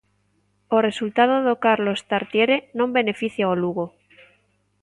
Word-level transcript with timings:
O 0.75 0.77
resultado 0.87 1.35
do 1.47 1.55
Carlos 1.65 1.99
Tartiere 2.09 2.57
non 2.79 2.89
beneficia 2.97 3.51
o 3.53 3.59
Lugo. 3.61 3.85